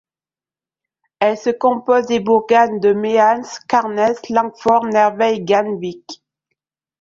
Elle 1.19 1.37
se 1.37 1.51
compose 1.51 2.07
des 2.07 2.19
bourgades 2.19 2.79
de 2.79 2.91
Mehamn, 2.91 3.43
Skjånes, 3.43 4.15
Langfjordnes, 4.31 4.89
Nervei 4.89 5.33
et 5.35 5.43
Gamvik. 5.43 6.23